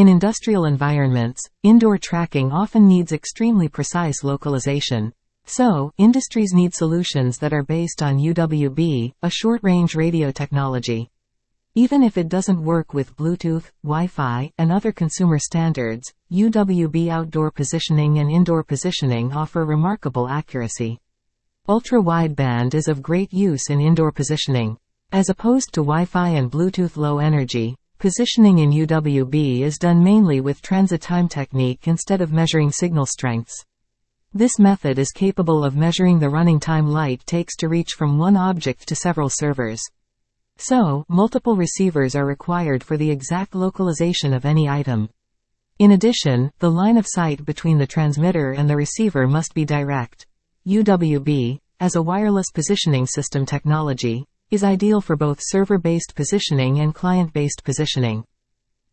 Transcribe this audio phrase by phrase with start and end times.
[0.00, 5.12] In industrial environments, indoor tracking often needs extremely precise localization.
[5.44, 11.10] So, industries need solutions that are based on UWB, a short-range radio technology.
[11.74, 18.20] Even if it doesn't work with Bluetooth, Wi-Fi, and other consumer standards, UWB outdoor positioning
[18.20, 20.98] and indoor positioning offer remarkable accuracy.
[21.68, 24.78] Ultra-wideband is of great use in indoor positioning.
[25.12, 30.62] As opposed to Wi-Fi and Bluetooth low energy, positioning in UWB is done mainly with
[30.62, 33.62] transit time technique instead of measuring signal strengths.
[34.32, 38.38] This method is capable of measuring the running time light takes to reach from one
[38.38, 39.82] object to several servers.
[40.56, 45.10] So, multiple receivers are required for the exact localization of any item.
[45.78, 50.26] In addition, the line of sight between the transmitter and the receiver must be direct.
[50.66, 57.62] UWB, as a wireless positioning system technology, is ideal for both server-based positioning and client-based
[57.62, 58.24] positioning.